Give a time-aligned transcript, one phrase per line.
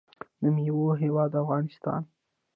[0.41, 2.01] د میوو هیواد افغانستان.